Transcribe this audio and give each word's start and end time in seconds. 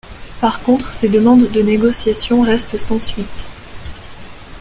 Par 0.39 0.63
contre 0.63 0.91
ses 0.93 1.09
demandes 1.09 1.51
de 1.51 1.61
négociations 1.61 2.41
restent 2.41 2.79
sans 2.79 2.97
suite. 2.97 3.53